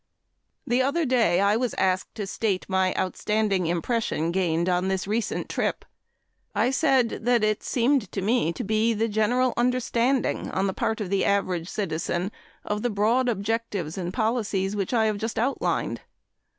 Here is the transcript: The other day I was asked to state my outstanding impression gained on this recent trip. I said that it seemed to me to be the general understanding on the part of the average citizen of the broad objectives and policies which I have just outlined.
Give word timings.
The 0.65 0.81
other 0.81 1.05
day 1.05 1.41
I 1.41 1.55
was 1.55 1.75
asked 1.75 2.15
to 2.15 2.25
state 2.25 2.65
my 2.67 2.91
outstanding 2.95 3.67
impression 3.67 4.31
gained 4.31 4.67
on 4.67 4.87
this 4.87 5.05
recent 5.05 5.47
trip. 5.47 5.85
I 6.55 6.71
said 6.71 7.19
that 7.25 7.43
it 7.43 7.61
seemed 7.61 8.11
to 8.11 8.19
me 8.23 8.51
to 8.53 8.63
be 8.63 8.95
the 8.95 9.07
general 9.07 9.53
understanding 9.57 10.49
on 10.49 10.65
the 10.65 10.73
part 10.73 11.01
of 11.01 11.11
the 11.11 11.23
average 11.23 11.69
citizen 11.69 12.31
of 12.65 12.81
the 12.81 12.89
broad 12.89 13.29
objectives 13.29 13.95
and 13.95 14.11
policies 14.11 14.75
which 14.75 14.91
I 14.91 15.05
have 15.05 15.17
just 15.19 15.37
outlined. 15.37 16.01